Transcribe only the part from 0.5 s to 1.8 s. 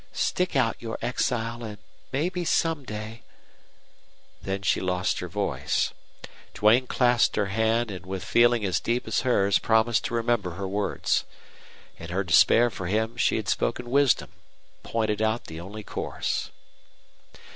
out your exile and